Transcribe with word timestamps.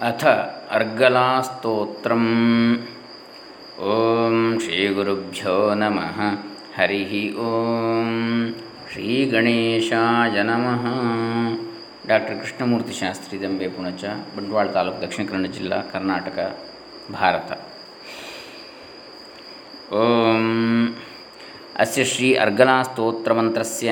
ಅಥ 0.00 0.24
ಅರ್ಗಲಾಸ್ತೋತ್ರ 0.70 2.12
ಓಂ 3.86 4.36
ಶ್ರೀ 4.60 4.78
ಗುರುಭ್ಯೋ 4.88 5.74
ನಮಃ 5.74 6.18
ಹರಿ 6.78 7.02
ಓಂ 7.38 8.08
ಶ್ರೀ 8.92 9.24
ಗಣೇಶಾಯ 9.24 10.42
ನಮಃ 10.42 10.84
ಡಾಕ್ಟರ್ 12.08 12.38
ಕೃಷ್ಣಮೂರ್ತಿ 12.40 12.92
ಶಾಸ್ತ್ರಿ 12.92 13.42
ದಂಬೆ 13.42 13.68
ಪುಣಚ 13.68 14.04
ಬಂಟ್ವಾಳ 14.36 14.66
ತಾಲೂಕು 14.68 15.02
ದಕ್ಷಿಣ 15.02 15.26
ಕನ್ನಡ 15.26 15.50
ಜಿಲ್ಲಾ 15.50 15.78
ಕರ್ನಾಟಕ 15.92 16.38
ಭಾರತ 17.12 17.50
ಓಂ 19.94 20.46
ಅಸ್ಯ 21.78 22.04
ಶ್ರೀ 22.04 22.34
ಅರ್ಗಲಾಸ್ತೋತ್ರಮಂತ್ರಸ್ಯ 22.34 23.90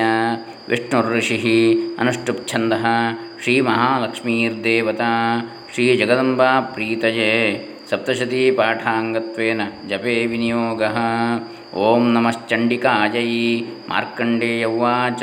ವಿಷ್ಣುರ್ಋಷಿ 0.69 1.37
ಅನುಷ್ಠುಪ್ಛಂದ 1.99 2.73
ಶ್ರೀಮಹಾಲಕ್ಷ್ಮೀರ್ದೇವತಾ 3.43 5.11
श्रीजगदम्बा 5.73 6.59
प्रीतये 6.75 7.33
सप्तशतीपाठाङ्गत्वेन 7.89 9.59
जपे 9.89 10.15
विनियोगः। 10.27 10.97
ॐ 11.87 12.05
नमश्चण्डिकायै 12.15 13.25
मार्कण्डेय 13.89 14.63
उवाच। 14.65 15.21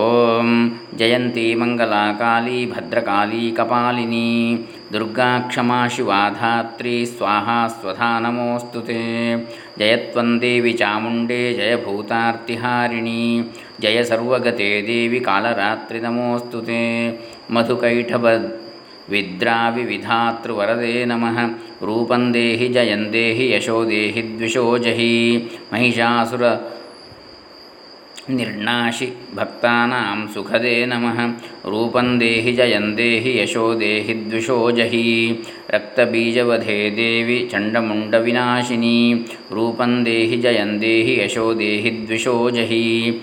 ॐ 0.00 0.50
जयन्ती 0.98 1.46
मङ्गलाकाली 1.54 2.60
भद्रकाली 2.66 3.50
कपालिनी। 3.50 4.28
दुर्गा 4.92 5.30
क्षमा 5.48 5.80
शिवा 5.88 6.20
स्वाहा 7.14 7.56
स्वधा 7.68 8.10
नमोऽस्तु 8.20 8.80
ते। 8.80 9.00
जयत्वं 9.78 10.38
देवि 10.38 10.72
चामुण्डे 10.72 11.42
जयभूतार्तिहारिणी 11.54 13.24
जय 13.80 14.04
सर्वगते 14.04 14.70
देवि 14.82 15.20
कालरात्रि 15.20 16.00
नमोऽस्तु 16.00 16.60
ते। 16.60 16.84
मधुकैठभ 17.52 18.24
विद्राविविधातृवरदे 19.10 21.04
नमः। 21.06 21.50
रूपं 21.86 22.32
देहि 22.32 22.68
जयं 22.68 23.10
देहि 23.10 23.54
यशो 23.54 23.84
देहि 23.84 24.22
द्विषो 24.22 24.78
जहि। 24.78 25.46
महिषासुर 25.72 26.72
निर्णाशि 28.30 29.06
भक्तानां 29.34 30.26
सुखदे 30.26 30.86
नमः। 30.86 31.32
रूपं 31.70 32.18
देहि 32.18 32.52
जयं 32.52 32.94
देहि 32.94 33.40
यशो 33.40 33.74
देहि 33.74 34.14
द्विषो 34.14 34.70
जहि। 34.70 35.42
रक्तबीजवधे 35.74 36.90
देवि 36.90 37.48
चण्डमुण्डविनाशिनी। 37.52 39.24
रूपं 39.52 40.04
देहि 40.04 40.36
जयं 40.36 40.78
देहि 40.78 41.20
यशो 41.20 41.54
देहि 41.54 41.90
द्विषो 41.90 42.50
जहि 42.50 43.20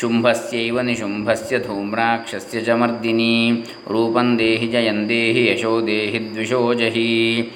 शुम्भस्यैव 0.00 0.80
निशुम्भस्य 0.80 1.58
धूम्राक्षस्य 1.58 2.60
च 2.60 2.70
मर्दिनी। 2.70 3.64
रूपं 3.90 4.36
देहि 4.36 4.68
जयं 4.68 5.06
देहि 5.06 5.50
यशो 5.50 5.80
देहि 5.80 6.18
द्विषो 6.18 6.74
जहि। 6.74 7.48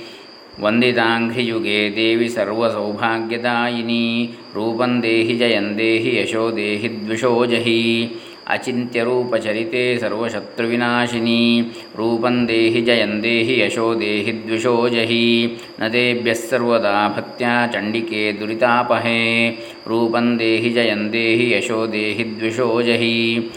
वन्दिताङ्घ्रियुगे 0.61 1.91
देवि 1.91 2.29
सर्वसौभाग्यदायिनी। 2.29 4.35
रूपं 4.55 5.01
देहि 5.01 5.37
जयं 5.37 5.77
देहि 5.77 6.19
यशो 6.19 6.51
देहि 6.51 6.89
द्विषो 6.89 7.47
जहि। 7.47 8.11
अचिन्त्यरूपचरिते 8.47 9.99
सर्वशत्रुविनाशिनी। 9.99 11.73
रूपं 11.97 12.47
देहि 12.47 12.83
जयं 12.83 13.21
देहि 13.21 13.63
यशो 13.63 13.95
देहि 13.95 14.33
द्विषो 14.33 14.89
जहि। 14.89 15.57
न 15.83 15.89
तेभ्यः 15.89 16.35
सर्वदा 16.35 17.09
भक्त्या 17.09 17.67
चण्डिके 17.67 18.33
दुरितापहे। 18.33 19.49
रूपं 19.89 20.37
देहि 20.37 20.71
जयं 20.71 21.11
देहि 21.11 21.55
यशो 21.55 21.87
देहि 21.87 22.25
द्विषो 22.25 22.83
जहि। 22.83 23.51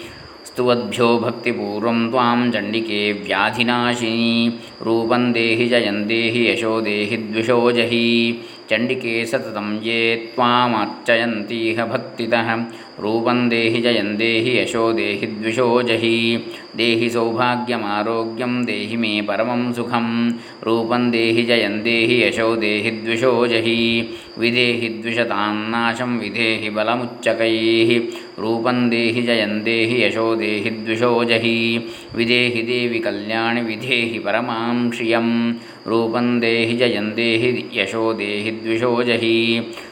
स्तुवद्भ्यो 0.45 1.17
भक्तिपूर्वं 1.17 2.09
त्वां 2.09 2.51
चण्डिके 2.51 3.13
व्याधिनाशिनी। 3.13 4.59
रूपं 4.81 5.31
देहि 5.31 5.67
जयं 5.67 6.07
देहि 6.07 6.51
यशो 6.51 6.81
देहि 6.81 7.17
द्विषो 7.17 7.71
जहि। 7.71 8.39
चण्डिके 8.69 9.25
सततं 9.25 9.81
ये 9.83 10.15
त्वामर्चयन्तीह 10.35 11.85
भक्तितः। 11.85 12.65
रूपं 12.99 13.49
देहि 13.49 13.81
जयं 13.81 14.17
देहि 14.17 14.59
यशो 14.59 14.93
देहि 14.93 15.27
द्विषो 15.27 15.83
जहि। 15.83 16.43
देहि 16.75 17.09
सौभाग्यमारोग्यं 17.09 18.65
देहि 18.65 18.97
मे 18.97 19.21
परमं 19.21 19.73
सुखं। 19.73 20.29
रूपं 20.63 21.11
देहि 21.11 21.43
जयं 21.43 21.83
देहि 21.83 22.23
यशो 22.23 22.55
देहि 22.55 22.91
द्विषो 22.91 23.47
जहि। 23.47 24.09
विदेहि 24.37 24.89
द्विषतान्नाशं 24.89 26.19
विधेहि 26.19 26.69
बलमुच्चकैः। 26.69 28.01
रूपं 28.41 28.89
देहि 28.89 29.21
जयं 29.21 29.63
देहि 29.63 30.03
यशो 30.03 30.35
देहि 30.35 30.69
द्विषो 30.69 31.23
जहि। 31.23 31.87
विदेहि 32.15 32.61
देवि 32.61 32.99
कल्याणि 32.99 33.61
विधेहि 33.61 34.19
परमां 34.19 34.91
श्रियं 34.91 35.53
रूपं 35.87 36.39
देहि 36.39 36.75
जयं 36.77 37.13
देहि 37.15 37.69
यशो 37.73 38.13
देहि 38.13 38.51
द्विषो 38.51 39.03
जहि। 39.03 39.35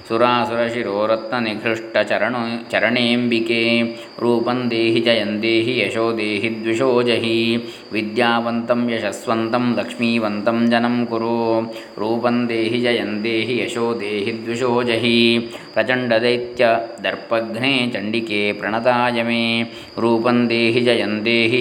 सुरासुरशिरोरत्ननिघृष्टचरण 0.08 2.59
चरणेऽम्बिके। 2.72 3.84
रूपं 4.19 4.69
देहि, 4.69 5.02
जयं 5.02 5.40
यशो 5.88 6.12
देहि, 6.12 6.50
द्विषो 6.50 7.03
जहि। 7.03 7.64
विद्यावन्तं, 7.94 8.90
यशस्वन्तं, 8.90 9.80
लक्ष्मीवन्तं 9.80 10.66
जनं 10.66 11.06
कुरु। 11.06 12.02
रूपं 12.02 12.47
देहि, 12.47 12.81
जयं 12.81 13.22
देहि, 13.22 13.62
यशो 13.62 13.94
देहि, 13.94 14.31
द्विषो 14.31 14.84
जहि। 14.84 15.50
प्रचण्डदैत्यदर्पघ्ने 15.74 17.91
चण्डिके 17.94 18.53
प्रणताय 18.53 19.24
मे 19.24 19.66
रूपं 20.00 20.47
देहि, 20.47 20.81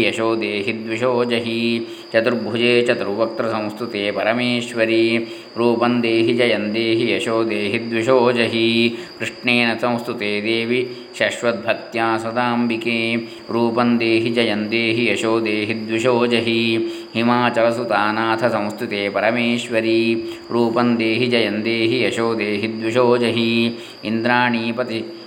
यशो 0.09 0.37
देहि, 0.37 0.73
द्विषो 0.73 1.25
जहि। 1.25 1.87
चतुर्भुजे, 2.13 2.83
चतुर्वक्त्रसंस्तुते 2.83 4.11
परमेश्वरी। 4.11 5.27
रूपं 5.57 6.01
देहि, 6.01 6.35
जयं 6.35 6.73
देहि, 6.73 7.15
यशो 7.15 7.45
देहि, 7.45 7.79
द्विषो 7.79 8.31
जहि 8.32 8.98
कृष्णेन 9.19 9.75
संस्तुते 9.75 10.41
देवी 10.41 10.87
शश्वद्भक्त्या 11.19 12.19
सदाम्बिके। 12.19 13.16
रूपं 13.50 13.98
देहि, 13.98 14.31
जयं 14.31 14.69
देहि, 14.69 15.10
यशो 15.10 15.41
देहि 15.41 15.75
द्विषोजहि 15.75 16.41
जहि। 16.41 16.93
हिमाचलसुतानाथसंस्तुते 17.15 19.09
परमेश्वरी। 19.09 20.31
रूपं 20.50 20.97
देहि, 20.97 21.26
जयं 21.26 21.62
देहि, 21.62 22.06
यशो 22.06 22.34
देहि 22.34 22.69
द्विषोजहि 22.69 23.78
इन्द्राणीपति 24.04 25.19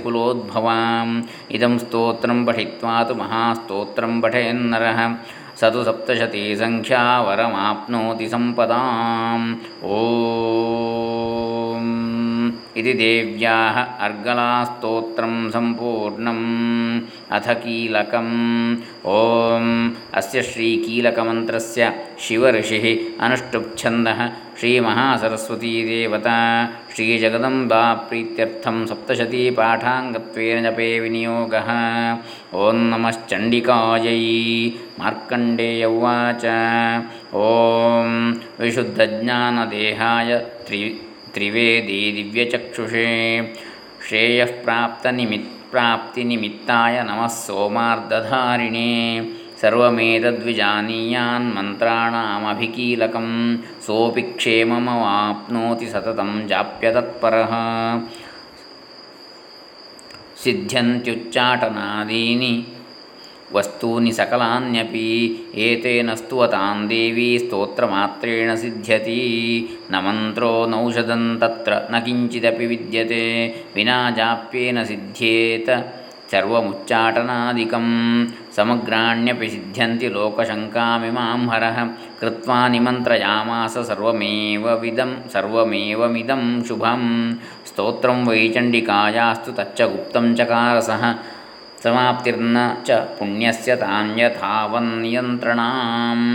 कुलोद्भवाम् 0.64 1.22
इदं 1.52 1.78
स्तोत्रं 1.78 2.44
पठित्वा 2.44 3.04
तु 3.04 3.14
महास्तोत्रं 3.14 4.20
पठयन्नरः 4.20 5.14
स 5.60 5.64
तु 5.64 5.84
सप्तशतीसङ्ख्या 5.84 7.20
वरमाप्नोति 7.20 8.28
सम्पदाम्। 8.28 9.56
ॐ। 9.84 9.94
इति 12.76 12.92
देव्याः 12.92 13.76
अर्गलास्तोत्रं 14.04 15.50
सम्पूर्णम्। 15.50 17.00
अथ 17.30 17.48
कीलकम्। 17.48 18.76
ॐ। 19.06 19.90
अस्य 20.14 20.42
श्रीकीलकमन्त्रस्य 20.42 21.92
शिवऋषिः 22.20 22.86
अनुष्टुप्छन्दः 23.24 24.30
श्रीमहासरस्वतीदेवता 24.58 26.38
श्रीजगदम्बा 26.94 27.82
प्रीत्यर्थं 28.08 28.76
सप्तशतीपाठाङ्गत्वेन 28.86 30.58
जपे 30.64 30.88
विनियोगः। 31.00 31.68
ॐ 32.64 32.76
नमश्चण्डिकायै 32.92 34.18
मार्कण्डेय 35.00 35.84
उवाच। 35.84 36.44
ॐ 37.46 38.12
विशुद्धज्ञानदेहाय 38.60 40.30
त्रि 40.66 40.80
त्रिवेदी 41.34 42.00
दिव्यचक्षुषे। 42.16 43.10
श्रेयः 44.08 44.50
प्राप्तनिमित् 44.64 45.52
प्राप्तिनिमित्ताय 45.72 47.02
नमः 47.02 47.26
सोमार्धधारिणे 47.26 48.90
ಸರ್ವಮೇತದ್ವಿಜಾನೀಯಾನ್ 49.64 51.56
ಮಂತ್ರಾಣಾಮಭಿಕೀಲಕಂ 51.56 53.28
ಸೋಪಿ 53.86 54.22
ಕ್ಷೇಮಮವಾಪ್ನೋತಿ 54.32 55.86
ಸತತಂ 55.86 56.48
ಜಾಪ್ಯತತ್ಪರಃ 56.48 57.52
ಸಿದ್ಧ್ಯಂತ್ಯುಚ್ಚಾಟನಾದೀನಿ 60.44 62.66
ವಸ್ತೂನಿ 63.54 64.12
ಸಕಲಾನ್ಯಪಿ 64.12 65.40
ಏತೇನ 65.64 66.14
ಸ್ತುವತಾಂ 66.14 66.88
ದೇವಿ 66.88 67.38
ಸ್ತೋತ್ರಮಾತ್ರೇಣ 67.38 68.54
ಸಿದ್ಧ್ಯತಿ 68.62 69.20
ನ 69.92 70.00
ಮಂತ್ರೋ 70.00 70.66
ನೌಷಧಂ 70.72 71.38
ತತ್ರ 71.42 71.72
ನ 71.92 72.04
ಕಿಂಚಿದಪಿ 72.04 72.66
ವಿದ್ಯತೆ 72.66 73.54
ವಿನಾ 73.76 74.10
ಜಾಪ್ಯೇನ 74.16 74.84
ಸಿದ್ಧ್ಯೇತ 74.84 75.68
ಸರ್ವಮುಚ್ಚಾಟನಾದಿಕಂ 76.30 77.86
समग्राण्यपि 78.57 79.47
सिद्ध्यन्ति 79.55 80.07
लोकशङ्कामिमां 80.15 81.39
हरः 81.51 81.77
कृत्वा 82.21 82.59
निमन्त्रयामास 82.73 83.75
सर्वमेव 83.89 84.65
विदं 84.83 85.11
सर्वमेवमिदं 85.33 86.43
शुभं 86.67 87.03
स्तोत्रं 87.71 88.17
वैचण्डिकायास्तु 88.29 89.51
तच्च 89.59 89.79
गुप्तं 89.91 90.25
चकारसः 90.39 91.03
समाप्तिर्न 91.83 92.57
च 92.87 92.89
पुण्यस्य 93.19 93.75
तां 93.83 94.07
यथावन्नियन्त्रणाम् 94.21 96.25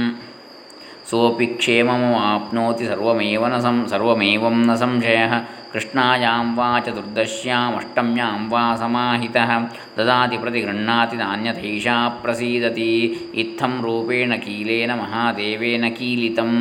सोऽपि 1.11 1.47
क्षेममवाप्नोति 1.61 2.85
सर्वमेव 2.91 3.43
न 3.53 3.55
सं 3.65 3.77
सर्वमेवं 3.93 4.57
न 4.69 4.77
संशयः 4.83 5.33
कृष्णायां 5.74 6.56
वा 6.56 6.80
चतुर्दश्यामष्टम्यां 6.80 8.50
वा 8.50 8.76
समाहितः 8.76 9.52
ददाति 9.98 10.38
प्रतिगृह्णाति 10.38 11.18
नान्यथैषा 11.18 11.98
प्रसीदति। 12.24 12.92
इत्थं 13.36 13.82
रूपेण 13.82 14.38
कीलेन 14.38 14.92
महादेवेन 14.92 15.90
कीलितं। 15.90 16.54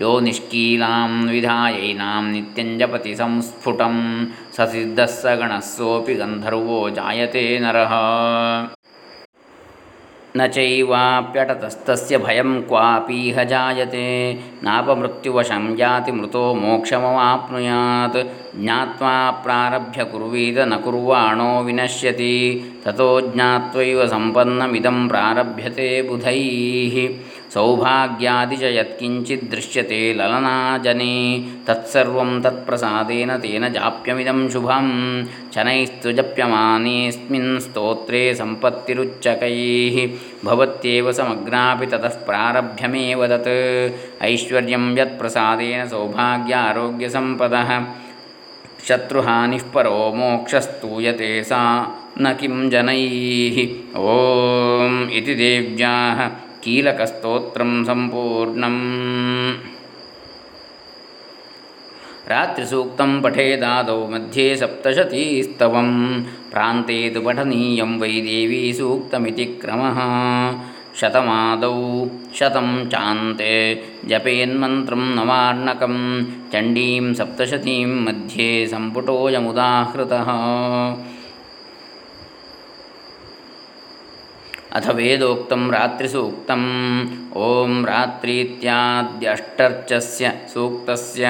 यो 0.00 0.20
निष्कीलां 0.20 1.10
विधायैनां 1.28 2.22
नित्यं 2.24 2.78
जपति 2.78 3.14
संस्फुटं। 3.14 3.96
स 4.52 4.68
सिद्धः 4.72 5.06
स 5.06 5.22
गणः 5.26 5.60
सोऽपि 5.60 6.14
गन्धर्वो 6.14 6.90
जायते 6.90 7.58
नरः 7.62 7.92
न 10.38 10.46
चैवाप्यटतस्तस्य 10.46 12.18
भयं 12.18 12.50
क्वापीह 12.62 13.42
जायते 13.44 14.06
नापमृत्युवशं 14.64 15.64
याति 15.78 16.12
मृतो 16.12 16.54
मोक्षमवाप्नुयात्। 16.54 18.18
ज्ञात्वा 18.60 19.30
प्रारभ्य 19.30 20.04
कुर्वीद 20.04 20.58
न 20.58 20.76
कुर्वाणो 20.76 21.62
विनश्यति। 21.62 22.34
ततो 22.84 23.08
ज्ञात्वैव 23.20 24.06
सम्पन्नमिदं 24.06 25.08
प्रारभ्यते 25.08 25.88
बुधैः। 26.02 26.96
सौभाग्यादि 27.54 28.56
च 28.56 28.62
यत्किञ्चिद्दृश्यते 28.62 30.14
ललनाजने। 30.14 31.14
तत्सर्वं 31.66 32.30
तत्प्रसादेन 32.42 33.30
तेन 33.36 33.72
जाप्यमिदं 33.72 34.48
शुभं 34.48 34.88
शनैस्तु 35.54 36.12
जप्यमानेऽस्मिन् 36.12 37.60
स्तोत्रे 37.60 38.34
सम्पत्तिरुच्चकैः। 38.34 39.96
भवत्येव 40.44 41.12
समग्रापि 41.12 41.86
ततः 41.86 42.14
प्रारभ्यमेव 42.26 43.26
तत्। 43.26 43.48
ऐश्वर्यं 44.22 44.98
यत्प्रसादेन 44.98 45.88
सौभाग्यारोग्यसम्पदः। 45.88 47.70
शत्रुहानिः 48.88 49.62
परो 49.74 50.12
मोक्षस्तूयते 50.16 51.44
सा 51.44 51.62
न 52.20 52.32
किं 52.40 52.70
जनैः। 52.70 53.56
ॐ 53.96 55.08
इति 55.10 55.34
देव्याः 55.34 56.20
कीलकस्तोत्रं 56.67 57.71
सम्पूर्णम् 57.89 58.81
रात्रिसूक्तं 62.31 63.09
पठेदादौ 63.21 63.97
मध्ये 64.11 64.45
सप्तशतीस्तवं 64.57 65.89
प्रान्ते 66.51 66.99
तु 67.15 67.21
पठनीयं 67.25 67.91
वै 68.01 68.13
देवी 68.27 68.61
सूक्तमिति 68.77 69.45
क्रमः 69.61 69.99
शतमादौ 70.99 71.73
शतं 72.39 72.67
चान्ते 72.93 73.53
जपेन्मन्त्रं 74.09 75.03
नवार्णकं 75.17 75.95
चण्डीं 76.53 77.13
सप्तशतीं 77.19 77.85
मध्ये 78.05 78.49
सम्पुटोऽयमुदाहृतः 78.73 80.29
अथ 84.78 84.86
वेदोक्तं 84.86 85.70
रात्रिसूक्तम्। 85.70 86.66
ॐ 87.36 87.84
रात्रीत्याद्यष्टर्चस्य 87.84 90.32
सूक्तस्य। 90.54 91.24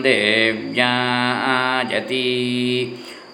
देव्याजति। 0.00 2.26